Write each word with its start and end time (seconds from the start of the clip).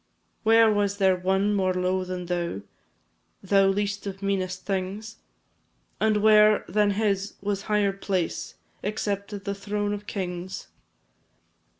Where 0.41 0.71
was 0.73 0.97
there 0.97 1.15
one 1.15 1.53
more 1.53 1.75
low 1.75 2.03
than 2.03 2.25
thou 2.25 2.61
Thou 3.43 3.67
least 3.67 4.07
of 4.07 4.23
meanest 4.23 4.65
things? 4.65 5.17
And 5.99 6.23
where 6.23 6.65
than 6.67 6.89
his 6.97 7.35
was 7.39 7.61
higher 7.69 7.93
place 7.93 8.55
Except 8.81 9.43
the 9.45 9.53
throne 9.53 9.93
of 9.93 10.07
kings? 10.07 10.69